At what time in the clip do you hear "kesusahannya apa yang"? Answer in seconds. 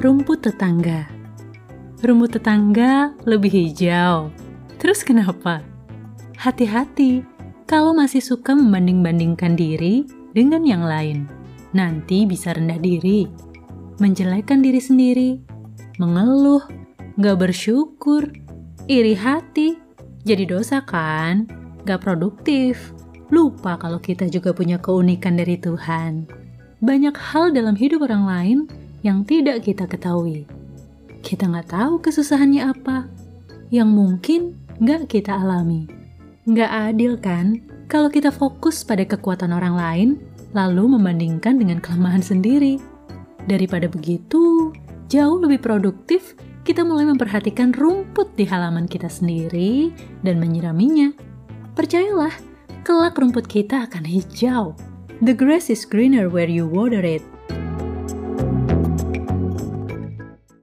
32.00-33.92